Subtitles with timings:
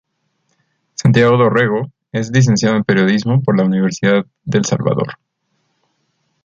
[0.95, 5.19] Santiago do Rego es Licenciado en Periodismo por la Universidad del Salvador.